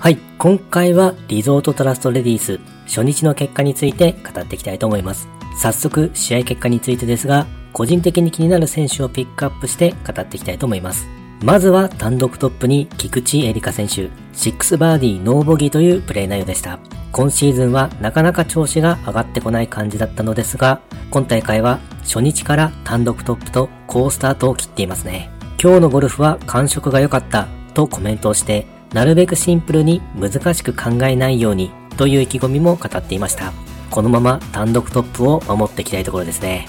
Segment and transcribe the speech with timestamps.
[0.00, 5.28] はい、今回はリゾートトラストレディース初日の結果について語っていきたいと思います。
[5.60, 11.06] 早速、試合結果についてですが、個人的に気になる選手をピックアップして語っていきたいと思います。
[11.44, 16.78] まずは単独トップに菊池エリカ選手、6バーディーノーボギーというプレー内容でした。
[17.12, 20.80] 今シーズンはなかなか調子が上がってこない感じだったのですが、
[21.10, 25.30] 今大会は初日から単独トップと好スタートを切っていますね。
[25.62, 33.52] 今日のゴルフは感触が良かったとコメントをして、なるべくシンプルに難しく考えないようにという意気込みも語っていました。
[33.90, 36.68] このまま単独トップを守っていきたいところですね。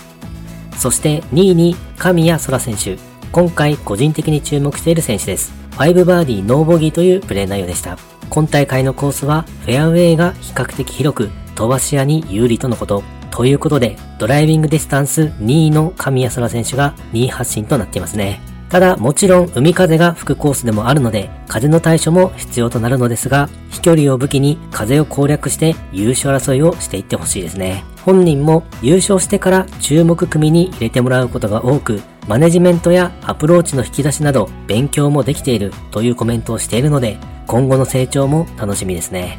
[0.77, 2.97] そして2位に神谷空選手。
[3.31, 5.53] 今回個人的に注目している選手です。
[5.77, 7.97] 5バーディーノーボギーというプレー内容でした。
[8.29, 13.03] 今大会のコースはフェアウェイが比較的広く飛ばし屋に有利とのこと。
[13.29, 18.41] ということで、ドライビングディスタンス2位の神谷空選手が2位発進となっていますね。
[18.71, 27.83] ただ、もちろん海風が吹くコースでもあるので、風の対処も必要となるのですが、飛距離を武器に風を攻略して優勝争いをしていってほしいですね。
[28.05, 39.37] 本人も優勝してから注目組に入れてもらうことが多く、マネジメントやアプローチの引き出しなど勉強もできているというコメントをしているので、今後の成長も楽しみですね。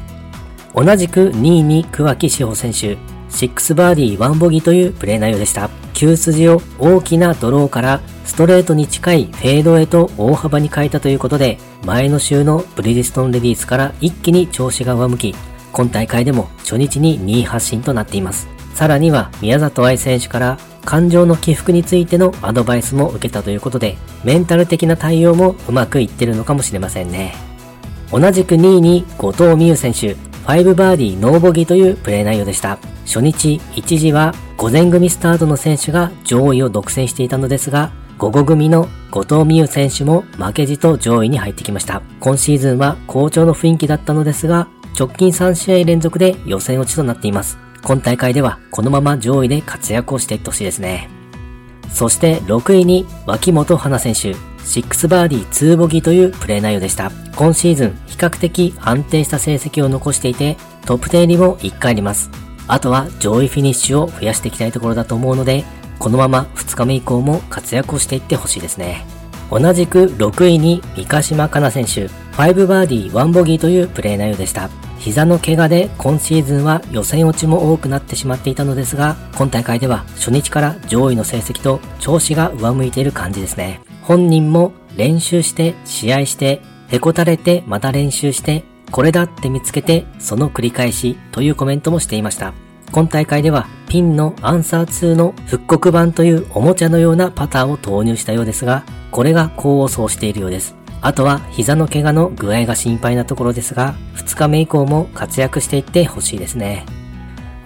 [0.74, 2.98] 同じく2位に桑木志保選手、
[3.30, 5.70] 6バーディー1ボギーというプレー内容でした。
[5.94, 8.00] 急筋を大きなドローから
[8.32, 15.34] ストレートに近いフェードへと大幅に変えたということで、前の週のブリヂストンレディースから一気に調子が上向き、
[15.70, 18.48] 今大会でも初日に2位発進となっています。
[18.72, 27.34] さらには宮里藍選手から感情の起伏についてのアドバイスも受けたということで、メンタル的な対応もうまくいってるのかもしれませんね。
[28.10, 30.16] 同じく2位に後藤美優選手、
[30.46, 32.78] 5バーディーノーボギーというプレー内容でした。
[33.04, 37.92] 初日1時は午前組スタートの選手が上位を独占していたのですが、
[38.22, 42.02] 午後組の後藤美優選手も負けじと上位に入ってきました。
[42.20, 47.58] 今シーズンは好調の雰囲気だったのですが、直近3試合連続で予選落ちとなっています。
[47.82, 51.10] 今大会ではこのまま上位で活躍をしていってほしいですね。
[51.90, 57.10] そして6位に脇本花選手、6バーディー2ボギーというプレー内容でした。
[57.34, 60.56] 今シーズン比較的安定した成績を残していて、
[60.86, 62.30] トップ10入りも1回あります。
[62.68, 65.64] あとは上位フィニッシュを増やしていきたいところだと思うので、
[66.02, 69.06] このまま2日目以降も活躍をしていってほしいですね。
[69.52, 74.68] 同じく6位に三ヶ島かな選手、5バーディー1ボギーというプレー内容でした。
[74.98, 83.80] 膝の怪我で今シーズンは予選落ちも多くなってしまっていたのですが、今大会では初日から上位の成績と調子が上向いている感じですね。
[84.02, 92.54] 本人も練習して、試合して、へこたれてまた練習して、これだって見つけて、その繰り返しというコメントもしていました。
[92.92, 100.76] 今大会ではピンのアンサー2の復刻版というおもちゃのようなパターを投入したようですが、これが功を奏しているようです。
[101.00, 106.84] あとは膝の怪我の具合が心配なところですが、2日目以降も活躍していってほしいですね。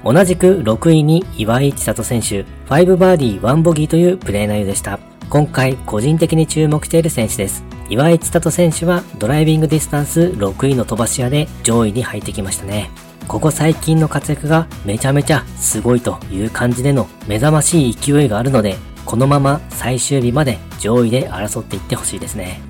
[0.04, 5.00] 同じく6位に岩井千里選手、5バーディー1ボギーというプレー内容でした。
[5.28, 7.64] 今回個人的に注目している選手です。
[7.88, 12.90] 岩井千里選手はドライビングディスタンス6位の飛ばし屋で上位に入ってきましたね。
[13.28, 22.60] ここ最近の活躍がめちゃめちゃすごいという感じでの目覚ましい勢いがあるので、このまま最終日まで上位で争っていってほしいですね。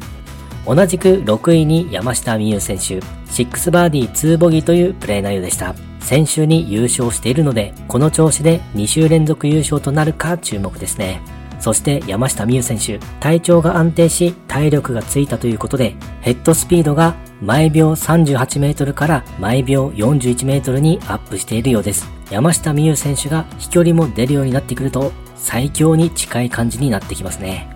[0.66, 2.98] 同じく6位に山下美優選手、
[3.30, 5.74] 6バーディー2ボギーというプレー内容でした。
[6.00, 11.20] 先週に優勝しているので、この調子で2週連続優勝となるか注目ですね。
[11.60, 22.08] そして山下美優選手、体調が安定し体力がついたということで、ヘッドスピードが毎秒38メートルから毎秒41メートルにアップしているようです。
[22.30, 27.68] 山下美優選手が飛距離も出るようになってくると最強に近い感じになってきますね。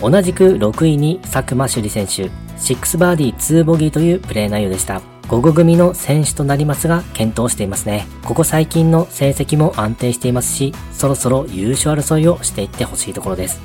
[0.00, 5.17] 同じく6位に佐久間朱里選手、6バーディー2ボギーというプレー内容でした。
[5.28, 8.06] 5後組の選手となりますが検討していますね。
[8.24, 13.60] ここ最近の成績も安定していますし、そろそろ優勝争いをしていってほしいところです。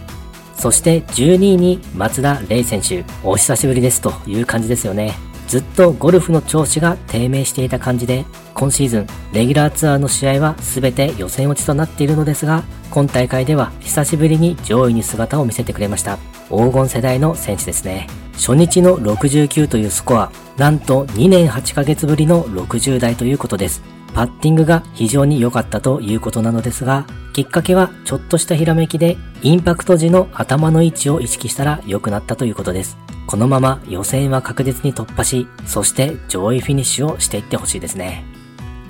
[0.57, 5.13] そして12位に松田玲選手、お久しぶりですという感じですよね。
[5.47, 8.25] ずっとゴルフの調子が低迷していた感じで、
[8.63, 16.17] 今シーズン、レギュラーツアーの試合は全て予選落ちとなっているのですが、今大会では久しぶりに上位に姿を見せてくれました。
[16.47, 18.07] 黄金世代の選手ですね。
[18.35, 23.83] 初日の69というスコア、なんと2年8ヶ月ぶりの60代ということです。
[24.13, 32.97] パッティングが非常に良かったということなのですが、きっかけはちょっとしたひらめきで、インパクト時の頭の位置を意識したら良くなったということです。
[33.27, 38.32] このまま予選は確実に突破し、そして上位フィニッシュをしていってほしいですね。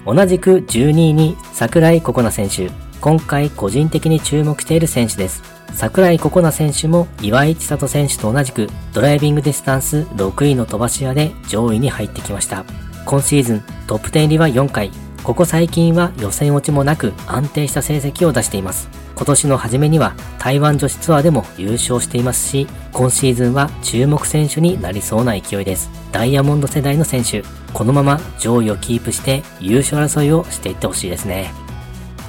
[0.06, 2.70] 同じく12位に桜井心那選手。
[3.00, 5.44] 今回個人的に注目している選手です。
[5.74, 12.64] 桜井心那選手も岩井千里選手と同じくドライビングディスタンス6位の飛ばし屋で上位に入ってきました。
[13.06, 14.92] 今シーズントップ10入りは4回、
[15.24, 18.90] ここ最近は予選落ちもなく安定した成績を出しています。
[19.16, 25.90] 今年の初めには台湾女子ツアーでも優勝していますし、今シーズンは注目選手になりそうな勢いです。
[26.12, 27.42] ダイヤモンド世代の選手、
[27.74, 31.54] このまま上位をキープして優勝争いをしていってほしいですね。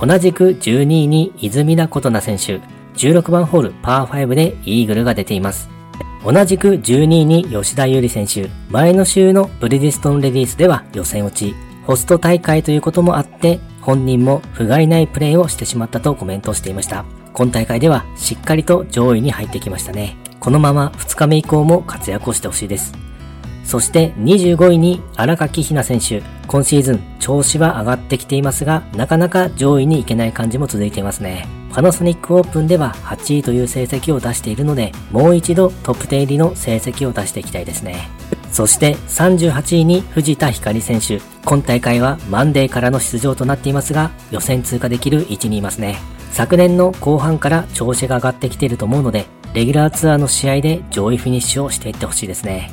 [0.00, 2.64] 同じく12位に泉田琴奈選手、
[2.96, 5.68] 16番ホールパー5でイーグルが出ています。
[6.24, 11.54] 同じく12位に吉田優里選手、前の週のブリヂストンレディースでは予選落ち、
[11.86, 17.04] ホスト大会ということもあって、本人も不甲斐ないプレーをしてしまったとコメントしていました。
[17.32, 20.16] 今大会ではしっかりと上位に入ってきましたね。
[20.40, 22.92] このまま2日目以降も活躍をしてほしいです。
[23.64, 26.22] そして25位に荒垣ひな選手。
[26.46, 31.48] 今シーズン調子は上がってきていますが、なかなか上位に行けない感じも続いていますね。
[31.72, 38.08] パナソニックオープンでは8位という成績を出しているので、もう一度トップ10入りの成績を出していきたいですね。
[38.54, 41.20] そして38位に藤田光選手。
[41.44, 45.98] 今大会はマンデーからの出場となっていますが、予選通過できる位置にいますね。
[46.30, 52.70] 昨年の後半から調子が上がってきていると思うので、レギュラーツアーの試合で上位フィニッシュをしていってほしいですね。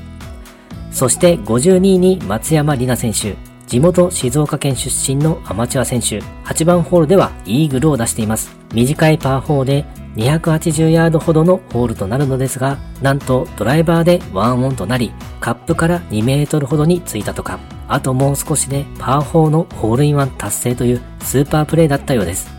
[0.92, 3.36] そして52位に松山里奈選手。
[3.66, 6.20] 地元静岡県出身のアマチュア選手。
[6.46, 8.56] 8番ホールではイーグルを出しています。
[8.72, 9.86] 短いパー4で
[10.16, 22.50] 280ヤードほどのホールとなるのですが、なんとドライバーでワンオンとなり、カップから2メートルほどについたとか、あともう少しでパー4のホールインワン達成というスーパープレイだったようです。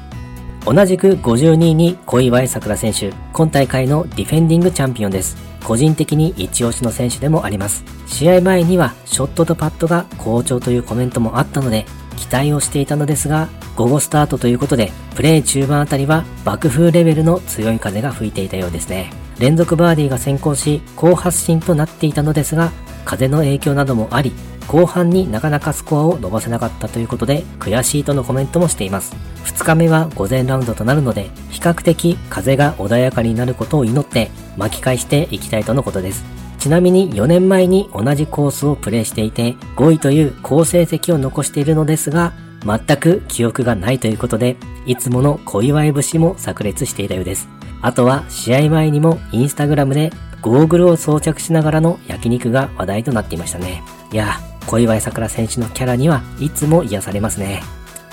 [0.64, 5.36] 同じく52位に小祝さくら選手、今大会のディフェンディングチャンピオンです。
[5.64, 7.84] 個人的に一押しの選手でもあります。
[8.06, 19.12] 試合前にはショットとパットが好調というコメントもあったので、期待をしていたのですが、午後スタートということで、プレー中盤あたりは爆風レベルの強い風が吹いていたようですね。
[19.38, 22.70] 連続バーディーが先行し、好発進となっていたのですが、
[23.04, 24.32] 風の影響などもあり、
[24.68, 29.14] 後半になかなかスコアを伸ばせなかったということで、悔しいとのコメントもしています。
[29.44, 36.41] 2日目は午前ラウンドとなるので、比較的風が穏やかになることを祈って巻き返していきたいとのことです。
[36.62, 42.32] ちなみに4年前に同じコースをプレイしていて、5位という好成績を残しているのですが、
[42.64, 44.56] 全く記憶がないということで、
[44.86, 47.48] いつもの小祝節も炸裂していたようです。
[47.80, 53.82] あとは試合前にもインスタグラムでゴーグルを装着しながらの焼肉が話題となっていましたね。
[54.12, 54.38] いや、
[54.68, 57.60] 小祝さくら選手のキャラにはいつも癒されますね。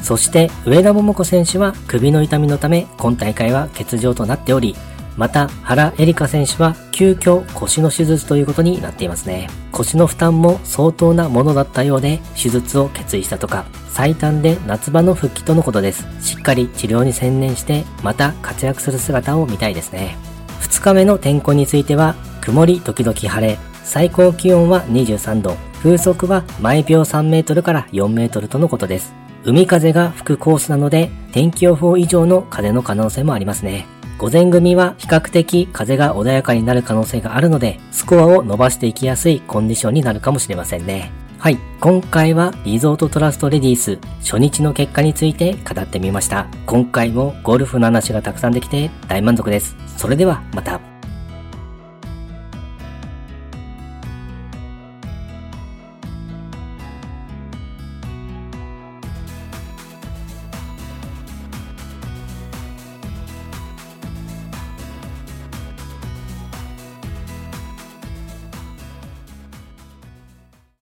[0.02, 4.76] そして上田桃子選手は首の痛みのため今大会は欠場となっており、
[5.18, 9.50] また原エリカ選手は急遽腰の手術ということになっていますね。
[9.72, 16.08] 腰の負担も相当なものだったようで手術を決意したとか、最短で夏場の復帰とのことです。
[16.22, 20.18] しっかり治療に専念してまた活躍する姿を見たいですね。
[20.62, 29.14] 2日目の天候については曇り時々晴れ、最高気温は23度、風速は毎秒3メートルから4メートルとのことです。
[29.46, 33.86] 海風が吹くコースなので天気予報以上の風の可能性もありますね。
[34.20, 41.14] 午前組は比較的風が穏やかになる可能性があるので、スコアを伸ばしていきやすいコンディションになるかもしれませんね。
[41.38, 41.58] はい。
[41.80, 46.48] 今回はリゾートトラストレディース初日の結果について語ってみました。
[46.66, 49.78] 今回もゴルフの話がたくさんできて大満足です。
[49.96, 50.89] それではまた。